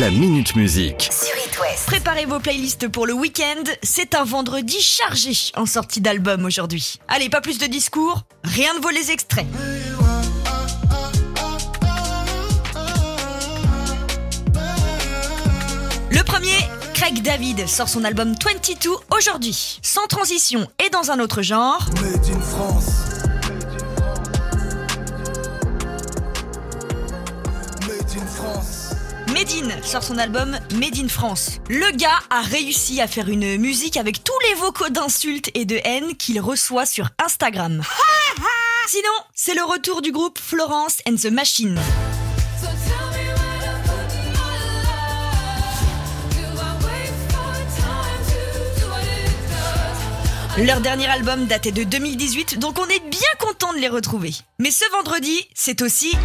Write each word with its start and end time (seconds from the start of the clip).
La 0.00 0.10
Minute 0.10 0.56
Musique. 0.56 1.08
sur 1.12 1.36
It 1.46 1.56
West. 1.60 1.86
Préparez 1.86 2.26
vos 2.26 2.40
playlists 2.40 2.88
pour 2.88 3.06
le 3.06 3.12
week-end. 3.12 3.62
C'est 3.84 4.16
un 4.16 4.24
vendredi 4.24 4.80
chargé 4.80 5.32
en 5.54 5.66
sortie 5.66 6.00
d'album 6.00 6.44
aujourd'hui. 6.44 6.98
Allez, 7.06 7.28
pas 7.28 7.40
plus 7.40 7.58
de 7.58 7.66
discours, 7.66 8.22
rien 8.42 8.74
de 8.74 8.80
vos 8.80 8.90
les 8.90 9.12
extraits. 9.12 9.46
Le 16.10 16.24
premier, 16.24 16.58
Craig 16.94 17.22
David 17.22 17.68
sort 17.68 17.88
son 17.88 18.02
album 18.02 18.34
22 18.44 18.90
aujourd'hui. 19.16 19.78
Sans 19.82 20.08
transition 20.08 20.66
et 20.84 20.90
dans 20.90 21.12
un 21.12 21.20
autre 21.20 21.42
genre. 21.42 21.86
Made 22.02 22.34
in 22.34 22.40
France. 22.40 23.03
Sort 29.84 30.02
son 30.02 30.16
album 30.16 30.58
Made 30.74 30.98
in 30.98 31.08
France. 31.08 31.58
Le 31.68 31.94
gars 31.96 32.18
a 32.30 32.40
réussi 32.40 33.00
à 33.02 33.06
faire 33.06 33.28
une 33.28 33.58
musique 33.58 33.98
avec 33.98 34.24
tous 34.24 34.38
les 34.48 34.54
vocaux 34.54 34.88
d'insultes 34.88 35.50
et 35.54 35.66
de 35.66 35.78
haine 35.84 36.16
qu'il 36.16 36.40
reçoit 36.40 36.86
sur 36.86 37.10
Instagram. 37.24 37.82
Sinon, 38.88 39.02
c'est 39.34 39.54
le 39.54 39.62
retour 39.62 40.00
du 40.00 40.10
groupe 40.10 40.38
Florence 40.38 40.98
and 41.06 41.16
the 41.16 41.30
Machine. 41.30 41.78
Leur 50.56 50.80
dernier 50.80 51.06
album 51.06 51.46
datait 51.46 51.72
de 51.72 51.84
2018, 51.84 52.58
donc 52.58 52.78
on 52.78 52.86
est 52.86 53.10
bien 53.10 53.20
content 53.38 53.72
de 53.72 53.78
les 53.78 53.88
retrouver. 53.88 54.32
Mais 54.58 54.70
ce 54.70 54.84
vendredi, 54.92 55.46
c'est 55.52 55.82
aussi 55.82 56.16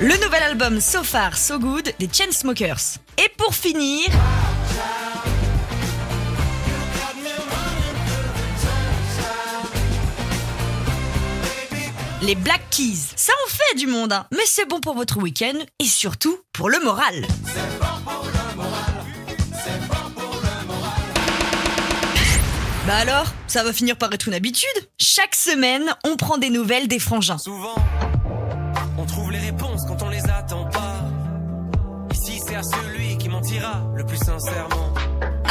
le 0.00 0.14
nouvel 0.24 0.42
album 0.42 0.80
So 0.80 1.02
Far 1.02 1.36
So 1.36 1.58
Good 1.58 1.92
des 1.98 2.08
Chainsmokers. 2.10 2.98
Et 3.18 3.28
pour 3.36 3.54
finir, 3.54 4.06
les 12.22 12.34
Black 12.34 12.62
Keys. 12.70 13.12
Ça 13.14 13.34
en 13.46 13.50
fait 13.50 13.78
du 13.78 13.86
monde, 13.86 14.12
hein. 14.12 14.26
mais 14.32 14.44
c'est 14.46 14.66
bon 14.66 14.80
pour 14.80 14.94
votre 14.94 15.18
week-end 15.18 15.58
et 15.78 15.84
surtout 15.84 16.38
pour 16.52 16.70
le 16.70 16.82
moral. 16.82 17.26
Bah 22.86 22.96
alors, 22.96 23.26
ça 23.46 23.62
va 23.62 23.74
finir 23.74 23.96
par 23.96 24.10
être 24.14 24.28
une 24.28 24.34
habitude. 24.34 24.66
Chaque 24.98 25.34
semaine, 25.34 25.94
on 26.04 26.16
prend 26.16 26.38
des 26.38 26.48
nouvelles 26.48 26.88
des 26.88 26.98
frangins. 26.98 27.36
Quand 29.58 30.02
on 30.02 30.08
les 30.08 30.24
attend 30.30 30.64
pas. 30.66 31.04
Ici, 32.12 32.40
c'est 32.44 32.56
à 32.56 32.62
celui 32.62 33.18
qui 33.18 33.28
mentira 33.28 33.82
le 33.94 34.04
plus 34.04 34.18
sincèrement. 34.18 34.94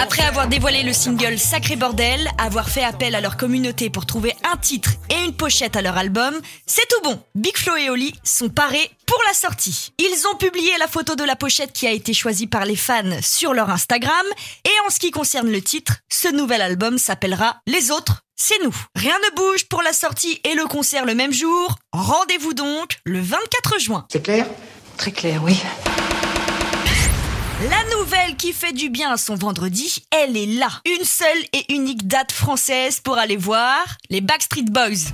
Après 0.01 0.23
avoir 0.23 0.47
dévoilé 0.47 0.83
le 0.83 0.93
single 0.93 1.37
Sacré 1.37 1.75
Bordel, 1.75 2.29
avoir 2.37 2.69
fait 2.69 2.83
appel 2.83 3.15
à 3.15 3.21
leur 3.21 3.35
communauté 3.35 3.89
pour 3.89 4.05
trouver 4.05 4.33
un 4.49 4.55
titre 4.55 4.91
et 5.09 5.25
une 5.25 5.33
pochette 5.33 5.75
à 5.75 5.81
leur 5.81 5.97
album, 5.97 6.39
c'est 6.65 6.87
tout 6.87 7.01
bon. 7.03 7.21
Big 7.35 7.57
Flo 7.57 7.75
et 7.75 7.89
Oli 7.89 8.13
sont 8.23 8.47
parés 8.47 8.89
pour 9.05 9.21
la 9.27 9.33
sortie. 9.33 9.91
Ils 9.99 10.25
ont 10.31 10.37
publié 10.37 10.71
la 10.79 10.87
photo 10.87 11.15
de 11.15 11.25
la 11.25 11.35
pochette 11.35 11.73
qui 11.73 11.85
a 11.85 11.91
été 11.91 12.13
choisie 12.13 12.47
par 12.47 12.63
les 12.63 12.77
fans 12.77 13.19
sur 13.21 13.53
leur 13.53 13.69
Instagram. 13.69 14.25
Et 14.63 14.87
en 14.87 14.89
ce 14.89 14.99
qui 14.99 15.11
concerne 15.11 15.51
le 15.51 15.61
titre, 15.61 15.97
ce 16.07 16.29
nouvel 16.29 16.61
album 16.61 16.97
s'appellera 16.97 17.57
Les 17.67 17.91
Autres. 17.91 18.21
C'est 18.37 18.63
nous. 18.63 18.75
Rien 18.95 19.17
ne 19.19 19.35
bouge 19.35 19.65
pour 19.65 19.81
la 19.81 19.91
sortie 19.91 20.39
et 20.45 20.53
le 20.53 20.63
concert 20.65 21.05
le 21.05 21.13
même 21.13 21.33
jour. 21.33 21.75
Rendez-vous 21.91 22.53
donc 22.53 22.99
le 23.03 23.19
24 23.19 23.79
juin. 23.79 24.05
C'est 24.09 24.23
clair? 24.23 24.47
Très 24.95 25.11
clair, 25.11 25.41
oui. 25.43 25.61
La 27.67 27.97
nouvelle 27.97 28.37
qui 28.37 28.53
fait 28.53 28.71
du 28.71 28.89
bien 28.89 29.11
à 29.11 29.17
son 29.17 29.35
vendredi, 29.35 30.05
elle 30.11 30.37
est 30.37 30.45
là. 30.45 30.69
Une 30.85 31.03
seule 31.03 31.27
et 31.51 31.73
unique 31.73 32.07
date 32.07 32.31
française 32.31 33.01
pour 33.01 33.17
aller 33.17 33.35
voir 33.35 33.97
les 34.09 34.21
Backstreet 34.21 34.63
Boys. 34.71 35.11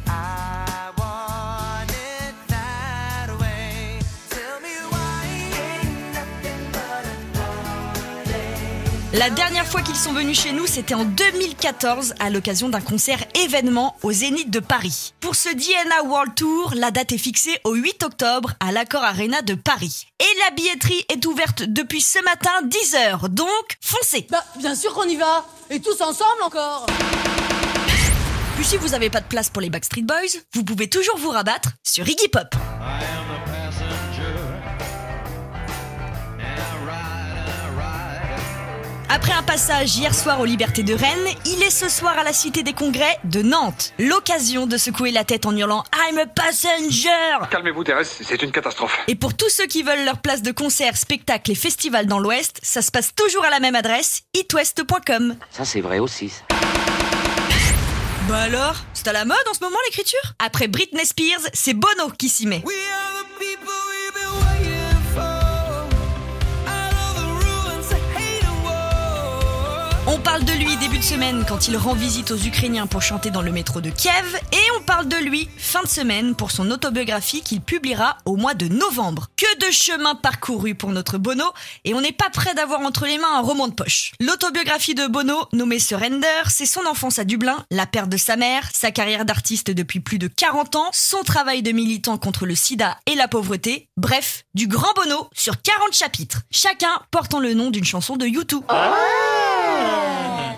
La 9.17 9.29
dernière 9.29 9.65
fois 9.65 9.81
qu'ils 9.81 9.95
sont 9.95 10.11
venus 10.11 10.41
chez 10.41 10.51
nous, 10.51 10.67
c'était 10.67 10.93
en 10.93 11.05
2014 11.05 12.15
à 12.19 12.29
l'occasion 12.29 12.67
d'un 12.67 12.81
concert 12.81 13.23
événement 13.45 13.95
au 14.03 14.11
Zénith 14.11 14.49
de 14.49 14.59
Paris. 14.59 15.13
Pour 15.21 15.35
ce 15.35 15.47
DNA 15.47 16.03
World 16.03 16.35
Tour, 16.35 16.73
la 16.75 16.91
date 16.91 17.13
est 17.13 17.17
fixée 17.17 17.57
au 17.63 17.75
8 17.75 18.03
octobre 18.03 18.53
à 18.59 18.73
l'Accor 18.73 19.05
Arena 19.05 19.41
de 19.41 19.53
Paris. 19.53 20.07
Et 20.19 20.39
la 20.43 20.53
billetterie 20.53 21.05
est 21.07 21.25
ouverte 21.25 21.63
depuis 21.63 22.01
ce 22.01 22.21
matin 22.25 22.51
10h, 22.67 23.29
donc 23.29 23.77
foncez 23.79 24.27
Bah, 24.29 24.43
bien 24.57 24.75
sûr 24.75 24.93
qu'on 24.93 25.07
y 25.07 25.15
va 25.15 25.45
Et 25.69 25.79
tous 25.79 26.01
ensemble 26.01 26.43
encore 26.43 26.85
Puis 28.57 28.65
si 28.65 28.75
vous 28.75 28.89
n'avez 28.89 29.09
pas 29.09 29.21
de 29.21 29.27
place 29.27 29.49
pour 29.49 29.61
les 29.61 29.69
Backstreet 29.69 30.03
Boys, 30.03 30.41
vous 30.53 30.65
pouvez 30.65 30.89
toujours 30.89 31.17
vous 31.17 31.29
rabattre 31.29 31.69
sur 31.83 32.05
Iggy 32.05 32.27
Pop. 32.27 32.53
Après 39.15 39.31
un 39.31 39.43
passage 39.43 39.95
hier 39.95 40.13
soir 40.13 40.41
aux 40.41 40.45
Libertés 40.45 40.83
de 40.83 40.93
Rennes, 40.93 41.29
il 41.45 41.63
est 41.63 41.69
ce 41.69 41.87
soir 41.87 42.19
à 42.19 42.23
la 42.25 42.33
Cité 42.33 42.63
des 42.63 42.73
Congrès 42.73 43.17
de 43.23 43.41
Nantes. 43.41 43.93
L'occasion 43.97 44.67
de 44.67 44.75
secouer 44.75 45.11
la 45.11 45.23
tête 45.23 45.45
en 45.45 45.55
hurlant 45.55 45.85
I'm 46.09 46.17
a 46.17 46.25
passenger 46.25 47.47
Calmez-vous, 47.49 47.85
Thérèse, 47.85 48.13
c'est 48.21 48.43
une 48.43 48.51
catastrophe. 48.51 48.99
Et 49.07 49.15
pour 49.15 49.33
tous 49.33 49.47
ceux 49.47 49.67
qui 49.67 49.83
veulent 49.83 50.03
leur 50.03 50.17
place 50.17 50.41
de 50.41 50.51
concert, 50.51 50.97
spectacle 50.97 51.49
et 51.49 51.55
festival 51.55 52.07
dans 52.07 52.19
l'Ouest, 52.19 52.59
ça 52.61 52.81
se 52.81 52.91
passe 52.91 53.15
toujours 53.15 53.45
à 53.45 53.49
la 53.49 53.61
même 53.61 53.75
adresse, 53.75 54.23
itwest.com. 54.33 55.37
Ça, 55.49 55.63
c'est 55.63 55.79
vrai 55.79 55.99
aussi. 55.99 56.33
Bah 58.27 58.39
alors, 58.39 58.75
c'est 58.93 59.07
à 59.07 59.13
la 59.13 59.23
mode 59.23 59.37
en 59.49 59.53
ce 59.53 59.63
moment 59.63 59.77
l'écriture? 59.85 60.33
Après 60.39 60.67
Britney 60.67 61.05
Spears, 61.05 61.39
c'est 61.53 61.73
Bono 61.73 62.09
qui 62.17 62.27
s'y 62.27 62.47
met. 62.47 62.61
We 62.65 62.75
are 62.75 63.04
On 70.07 70.19
parle 70.19 70.45
de 70.45 70.53
lui 70.53 70.77
début 70.77 70.99
de 70.99 71.03
semaine 71.03 71.45
quand 71.47 71.67
il 71.67 71.75
rend 71.77 71.95
visite 71.95 72.29
aux 72.29 72.37
Ukrainiens 72.37 72.85
pour 72.85 73.01
chanter 73.01 73.31
dans 73.31 73.41
le 73.41 73.51
métro 73.51 73.81
de 73.81 73.89
Kiev 73.89 74.39
et 74.51 74.71
on 74.77 74.83
parle 74.83 75.07
de 75.07 75.15
lui 75.17 75.49
fin 75.57 75.81
de 75.81 75.87
semaine 75.87 76.35
pour 76.35 76.51
son 76.51 76.69
autobiographie 76.69 77.41
qu'il 77.41 77.59
publiera 77.59 78.17
au 78.25 78.35
mois 78.35 78.53
de 78.53 78.67
novembre. 78.67 79.29
Que 79.35 79.65
de 79.65 79.71
chemin 79.71 80.13
parcouru 80.13 80.75
pour 80.75 80.91
notre 80.91 81.17
Bono 81.17 81.45
et 81.85 81.95
on 81.95 82.01
n'est 82.01 82.11
pas 82.11 82.29
prêt 82.29 82.53
d'avoir 82.53 82.81
entre 82.81 83.07
les 83.07 83.17
mains 83.17 83.35
un 83.35 83.41
roman 83.41 83.67
de 83.67 83.73
poche. 83.73 84.11
L'autobiographie 84.19 84.93
de 84.93 85.07
Bono, 85.07 85.47
nommée 85.53 85.79
Surrender, 85.79 86.43
c'est 86.49 86.67
son 86.67 86.85
enfance 86.85 87.17
à 87.17 87.23
Dublin, 87.23 87.65
la 87.71 87.87
perte 87.87 88.09
de 88.09 88.17
sa 88.17 88.35
mère, 88.35 88.69
sa 88.73 88.91
carrière 88.91 89.25
d'artiste 89.25 89.71
depuis 89.71 90.01
plus 90.01 90.19
de 90.19 90.27
40 90.27 90.75
ans, 90.75 90.89
son 90.93 91.23
travail 91.23 91.63
de 91.63 91.71
militant 91.71 92.19
contre 92.19 92.45
le 92.45 92.53
sida 92.53 92.99
et 93.07 93.15
la 93.15 93.27
pauvreté, 93.27 93.89
bref, 93.97 94.43
du 94.53 94.67
grand 94.67 94.93
Bono 94.95 95.29
sur 95.33 95.59
40 95.59 95.93
chapitres, 95.93 96.41
chacun 96.51 96.91
portant 97.09 97.39
le 97.39 97.55
nom 97.55 97.71
d'une 97.71 97.85
chanson 97.85 98.17
de 98.17 98.27
YouTube. 98.27 98.63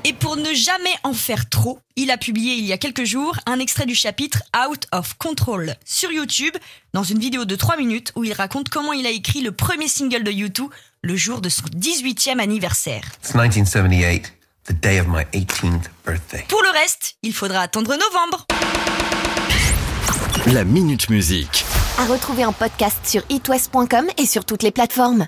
Et 0.07 0.13
pour 0.13 0.37
ne 0.37 0.53
jamais 0.53 0.95
en 1.03 1.11
faire 1.11 1.49
trop, 1.49 1.79
il 1.97 2.11
a 2.11 2.17
publié 2.17 2.53
il 2.53 2.63
y 2.63 2.71
a 2.71 2.77
quelques 2.77 3.03
jours 3.03 3.35
un 3.45 3.59
extrait 3.59 3.85
du 3.85 3.93
chapitre 3.93 4.41
Out 4.55 4.87
of 4.93 5.15
Control 5.15 5.75
sur 5.83 6.09
YouTube 6.13 6.55
dans 6.93 7.03
une 7.03 7.19
vidéo 7.19 7.43
de 7.43 7.55
3 7.57 7.75
minutes 7.75 8.13
où 8.15 8.23
il 8.23 8.31
raconte 8.31 8.69
comment 8.69 8.93
il 8.93 9.05
a 9.05 9.09
écrit 9.09 9.41
le 9.41 9.51
premier 9.51 9.89
single 9.89 10.23
de 10.23 10.31
YouTube 10.31 10.71
le 11.03 11.17
jour 11.17 11.41
de 11.41 11.49
son 11.49 11.65
18e 11.65 12.39
anniversaire. 12.39 13.03
It's 13.21 13.33
1978, 13.33 14.31
the 14.69 14.79
day 14.79 15.01
of 15.01 15.07
my 15.07 15.25
18th 15.33 15.89
birthday. 16.05 16.45
Pour 16.47 16.61
le 16.61 16.69
reste, 16.69 17.17
il 17.21 17.33
faudra 17.33 17.59
attendre 17.59 17.91
novembre. 17.91 18.45
La 20.53 20.63
Minute 20.63 21.09
Musique. 21.09 21.65
À 21.99 22.05
retrouver 22.05 22.45
en 22.45 22.53
podcast 22.53 22.99
sur 23.05 23.23
itwest.com 23.29 24.05
et 24.17 24.25
sur 24.25 24.45
toutes 24.45 24.63
les 24.63 24.71
plateformes. 24.71 25.25